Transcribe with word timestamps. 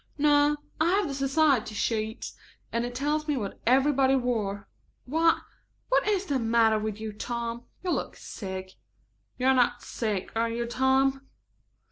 "No, 0.17 0.57
I 0.79 0.93
have 0.93 1.07
the 1.07 1.13
society 1.13 1.75
sheet, 1.75 2.31
and 2.71 2.85
it 2.87 2.95
tells 2.95 3.27
what 3.27 3.59
everybody 3.67 4.15
wore 4.15 4.67
Why, 5.05 5.41
what 5.89 6.07
is 6.07 6.25
the 6.25 6.39
matter 6.39 6.79
with 6.79 6.99
you, 6.99 7.13
Tom? 7.13 7.65
You 7.83 7.91
look 7.91 8.15
sick. 8.15 8.71
You 9.37 9.45
are 9.45 9.53
not 9.53 9.83
sick, 9.83 10.31
are 10.35 10.49
you, 10.49 10.65
Tom?" 10.65 11.27